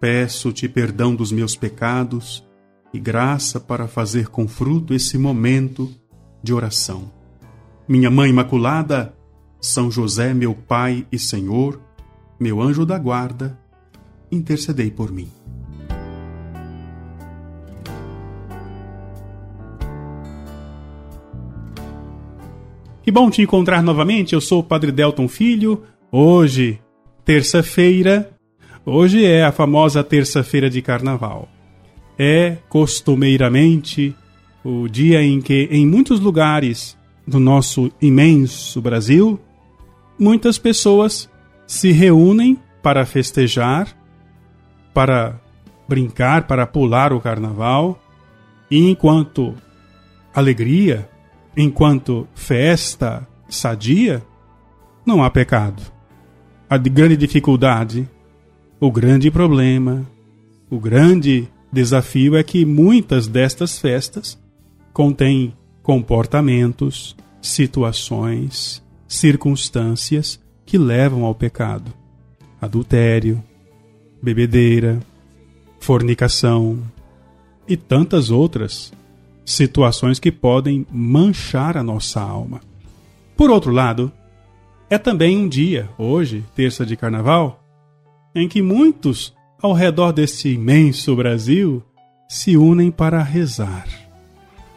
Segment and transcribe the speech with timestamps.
[0.00, 2.42] Peço-te perdão dos meus pecados
[2.92, 5.92] e graça para fazer com fruto esse momento
[6.42, 7.12] de oração.
[7.86, 9.14] Minha Mãe Imaculada,
[9.60, 11.78] São José, meu Pai e Senhor,
[12.40, 13.60] meu anjo da guarda,
[14.32, 15.28] intercedei por mim.
[23.02, 24.34] Que bom te encontrar novamente.
[24.34, 25.82] Eu sou o Padre Delton Filho.
[26.10, 26.80] Hoje,
[27.22, 28.30] terça-feira,
[28.84, 31.48] Hoje é a famosa terça-feira de carnaval.
[32.18, 34.16] É costumeiramente
[34.64, 39.38] o dia em que, em muitos lugares do nosso imenso Brasil,
[40.18, 41.30] muitas pessoas
[41.66, 43.94] se reúnem para festejar,
[44.94, 45.38] para
[45.86, 48.02] brincar, para pular o carnaval,
[48.70, 49.54] e enquanto
[50.34, 51.06] alegria,
[51.54, 54.22] enquanto festa sadia,
[55.04, 55.82] não há pecado.
[56.68, 58.08] A grande dificuldade
[58.80, 60.06] o grande problema,
[60.70, 64.38] o grande desafio é que muitas destas festas
[64.90, 71.92] contêm comportamentos, situações, circunstâncias que levam ao pecado.
[72.58, 73.42] Adultério,
[74.22, 74.98] bebedeira,
[75.78, 76.78] fornicação
[77.68, 78.92] e tantas outras
[79.44, 82.60] situações que podem manchar a nossa alma.
[83.36, 84.10] Por outro lado,
[84.88, 87.59] é também um dia, hoje, terça de carnaval,
[88.34, 91.82] em que muitos ao redor deste imenso Brasil
[92.28, 93.86] se unem para rezar.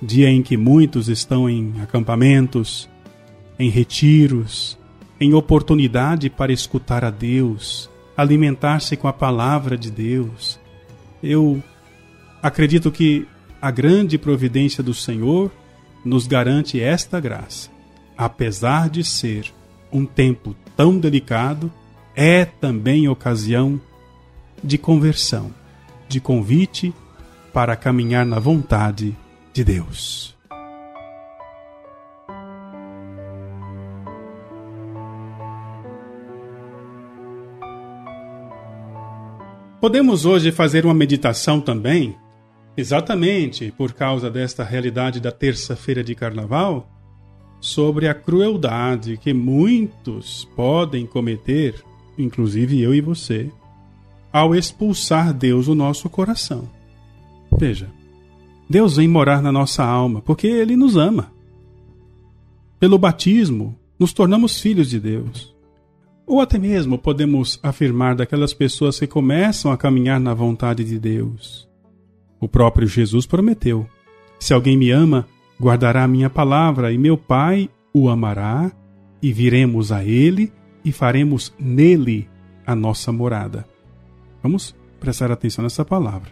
[0.00, 2.88] Dia em que muitos estão em acampamentos,
[3.58, 4.78] em retiros,
[5.20, 10.58] em oportunidade para escutar a Deus, alimentar-se com a palavra de Deus.
[11.22, 11.62] Eu
[12.42, 13.26] acredito que
[13.60, 15.52] a grande providência do Senhor
[16.04, 17.70] nos garante esta graça.
[18.16, 19.52] Apesar de ser
[19.92, 21.72] um tempo tão delicado,
[22.14, 23.80] é também ocasião
[24.62, 25.52] de conversão,
[26.08, 26.94] de convite
[27.52, 29.16] para caminhar na vontade
[29.52, 30.36] de Deus.
[39.80, 42.16] Podemos hoje fazer uma meditação também,
[42.76, 46.88] exatamente por causa desta realidade da terça-feira de carnaval,
[47.60, 51.82] sobre a crueldade que muitos podem cometer
[52.22, 53.50] inclusive eu e você,
[54.32, 56.68] ao expulsar Deus do nosso coração.
[57.58, 57.88] Veja,
[58.68, 61.30] Deus vem morar na nossa alma porque Ele nos ama.
[62.80, 65.54] Pelo batismo, nos tornamos filhos de Deus.
[66.26, 71.68] Ou até mesmo podemos afirmar daquelas pessoas que começam a caminhar na vontade de Deus.
[72.40, 73.86] O próprio Jesus prometeu:
[74.38, 75.28] Se alguém me ama,
[75.60, 78.72] guardará a minha palavra, e meu Pai o amará,
[79.22, 80.50] e viremos a ele
[80.84, 82.28] e faremos nele
[82.66, 83.66] a nossa morada.
[84.42, 86.30] Vamos prestar atenção nessa palavra.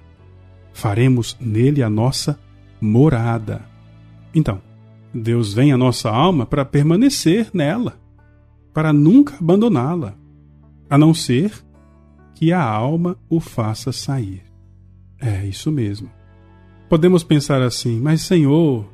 [0.73, 2.39] Faremos nele a nossa
[2.81, 3.63] morada.
[4.35, 4.61] Então,
[5.13, 7.99] Deus vem à nossa alma para permanecer nela,
[8.73, 10.15] para nunca abandoná-la,
[10.89, 11.53] a não ser
[12.35, 14.43] que a alma o faça sair.
[15.21, 16.11] É isso mesmo.
[16.89, 18.85] Podemos pensar assim, mas Senhor,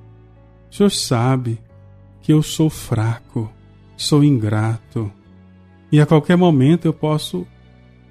[0.71, 1.59] o Senhor sabe
[2.21, 3.51] que eu sou fraco,
[3.97, 5.13] sou ingrato,
[5.91, 7.47] e a qualquer momento eu posso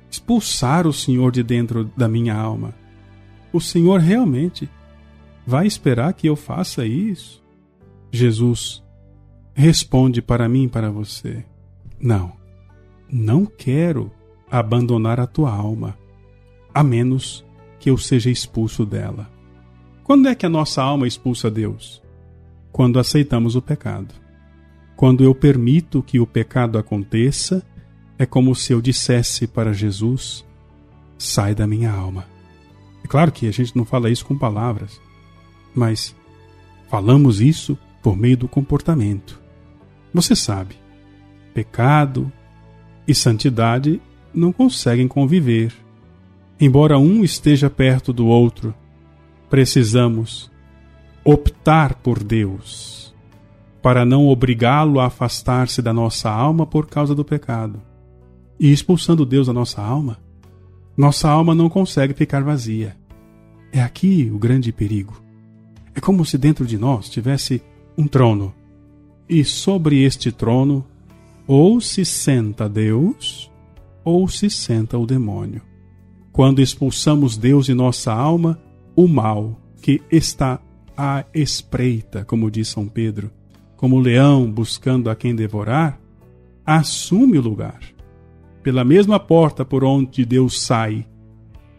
[0.09, 2.73] expulsar o Senhor de dentro da minha alma.
[3.51, 4.69] O Senhor realmente
[5.45, 7.43] vai esperar que eu faça isso?
[8.11, 8.83] Jesus
[9.53, 11.45] responde para mim e para você:
[11.99, 12.33] Não,
[13.11, 14.11] não quero
[14.49, 15.97] abandonar a tua alma,
[16.73, 17.45] a menos
[17.79, 19.29] que eu seja expulso dela.
[20.03, 22.01] Quando é que a nossa alma expulsa Deus?
[22.71, 24.13] Quando aceitamos o pecado.
[24.95, 27.61] Quando eu permito que o pecado aconteça,
[28.17, 30.45] é como se eu dissesse para Jesus:
[31.17, 32.25] sai da minha alma.
[33.03, 34.99] É claro que a gente não fala isso com palavras,
[35.73, 36.15] mas
[36.89, 39.39] falamos isso por meio do comportamento.
[40.13, 40.75] Você sabe,
[41.53, 42.31] pecado
[43.07, 44.01] e santidade
[44.33, 45.73] não conseguem conviver.
[46.59, 48.73] Embora um esteja perto do outro,
[49.49, 50.49] precisamos
[51.23, 53.05] optar por Deus
[53.85, 57.79] para não obrigá-lo a afastar-se da nossa alma por causa do pecado.
[58.59, 60.17] E expulsando Deus da nossa alma,
[60.97, 62.97] nossa alma não consegue ficar vazia.
[63.71, 65.21] É aqui o grande perigo.
[65.93, 67.61] É como se dentro de nós tivesse
[67.95, 68.55] um trono,
[69.29, 70.83] e sobre este trono
[71.45, 73.51] ou se senta Deus,
[74.03, 75.61] ou se senta o demônio.
[76.31, 78.59] Quando expulsamos Deus de nossa alma,
[78.95, 80.59] o mal que está
[80.97, 83.29] à espreita, como diz São Pedro,
[83.75, 85.99] como o leão buscando a quem devorar,
[86.65, 87.79] assume o lugar.
[88.63, 91.05] Pela mesma porta por onde Deus sai,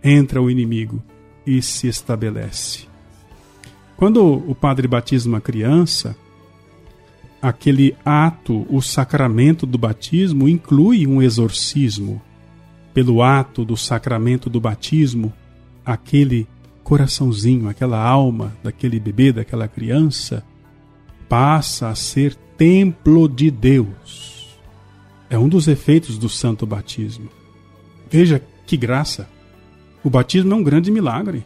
[0.03, 1.03] entra o inimigo
[1.47, 2.87] e se estabelece.
[3.97, 6.15] Quando o padre batiza uma criança,
[7.41, 12.21] aquele ato, o sacramento do batismo, inclui um exorcismo.
[12.93, 15.33] Pelo ato do sacramento do batismo,
[15.85, 16.47] aquele
[16.83, 20.45] coraçãozinho, aquela alma daquele bebê, daquela criança,
[21.29, 24.59] passa a ser templo de Deus.
[25.29, 27.29] É um dos efeitos do santo batismo.
[28.11, 29.29] Veja que graça!
[30.05, 31.45] O batismo é um grande milagre.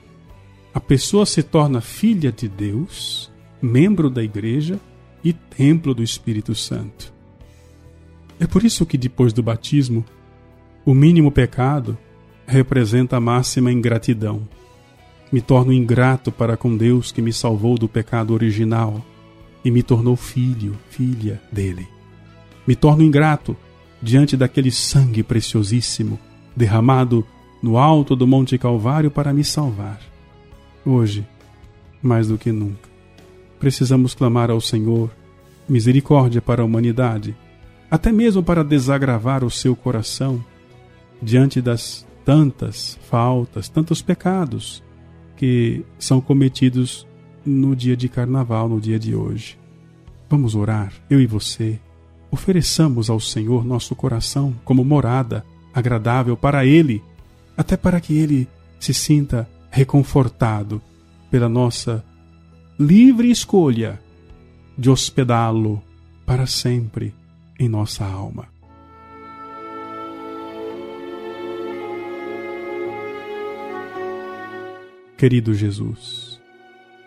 [0.74, 4.78] A pessoa se torna filha de Deus, membro da igreja
[5.24, 7.12] e templo do Espírito Santo.
[8.38, 10.04] É por isso que depois do batismo,
[10.84, 11.96] o mínimo pecado
[12.46, 14.46] representa a máxima ingratidão.
[15.32, 19.04] Me torno ingrato para com Deus que me salvou do pecado original
[19.64, 21.86] e me tornou filho, filha dele.
[22.66, 23.56] Me torno ingrato
[24.02, 26.18] diante daquele sangue preciosíssimo
[26.56, 27.26] derramado
[27.62, 30.00] no alto do Monte Calvário para me salvar.
[30.84, 31.26] Hoje,
[32.02, 32.88] mais do que nunca,
[33.58, 35.10] precisamos clamar ao Senhor
[35.68, 37.36] misericórdia para a humanidade,
[37.90, 40.42] até mesmo para desagravar o seu coração
[41.22, 44.82] diante das tantas faltas, tantos pecados
[45.36, 47.06] que são cometidos
[47.44, 49.58] no dia de carnaval, no dia de hoje.
[50.28, 51.78] Vamos orar, eu e você.
[52.30, 55.44] Ofereçamos ao Senhor nosso coração como morada
[55.74, 57.02] agradável para Ele,
[57.56, 58.48] até para que Ele
[58.78, 60.80] se sinta reconfortado
[61.30, 62.04] pela nossa
[62.78, 64.00] livre escolha
[64.76, 65.82] de hospedá-lo
[66.24, 67.14] para sempre
[67.58, 68.48] em nossa alma.
[75.18, 76.29] Querido Jesus,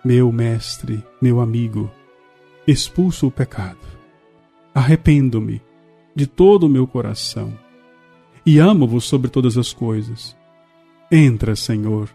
[0.03, 1.89] meu mestre, meu amigo,
[2.67, 3.79] expulso o pecado.
[4.75, 5.61] Arrependo-me
[6.13, 7.53] de todo o meu coração
[8.45, 10.35] e amo-vos sobre todas as coisas.
[11.09, 12.09] Entra, Senhor,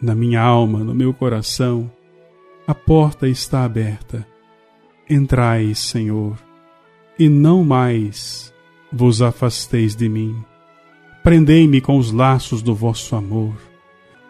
[0.00, 1.90] na minha alma, no meu coração.
[2.66, 4.26] A porta está aberta.
[5.10, 6.38] Entrai, Senhor,
[7.18, 8.54] e não mais
[8.92, 10.36] vos afasteis de mim.
[11.24, 13.54] Prendei-me com os laços do vosso amor,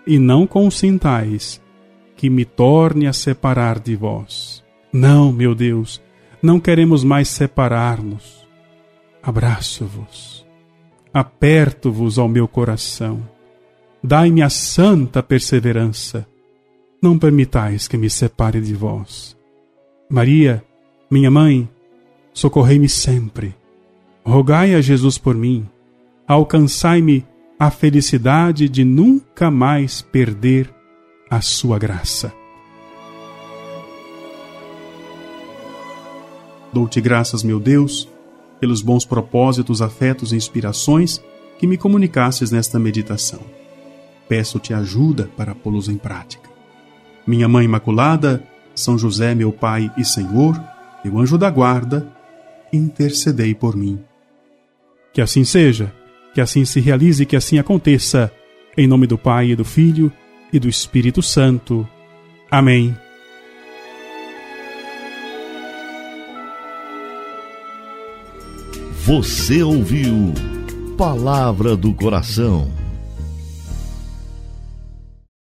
[0.07, 1.62] e não consintais
[2.23, 4.63] que me torne a separar de vós.
[4.93, 6.01] Não, meu Deus,
[6.41, 8.47] não queremos mais separar-nos.
[9.21, 10.47] Abraço-vos,
[11.13, 13.29] aperto-vos ao meu coração.
[14.01, 16.25] Dai-me a santa perseverança.
[17.03, 19.37] Não permitais que me separe de vós.
[20.09, 20.65] Maria,
[21.11, 21.69] minha mãe,
[22.33, 23.53] socorrei-me sempre.
[24.25, 25.69] Rogai a Jesus por mim.
[26.29, 27.27] Alcançai-me
[27.59, 30.73] a felicidade de nunca mais perder
[31.33, 32.31] a sua graça.
[36.71, 38.07] Dou-te graças, meu Deus,
[38.61, 41.25] pelos bons propósitos, afetos e inspirações
[41.59, 43.41] que me comunicasses nesta meditação.
[44.29, 46.51] Peço-te ajuda para pô-los em prática.
[47.27, 50.63] Minha Mãe Imaculada, São José, meu Pai e Senhor,
[51.03, 52.07] meu anjo da guarda,
[52.71, 53.99] intercedei por mim.
[55.15, 55.91] Que assim seja,
[56.35, 58.31] que assim se realize, que assim aconteça,
[58.77, 60.13] em nome do Pai e do Filho
[60.53, 61.89] e do Espírito Santo.
[62.51, 62.97] Amém.
[69.05, 70.33] Você ouviu
[70.97, 72.82] Palavra do Coração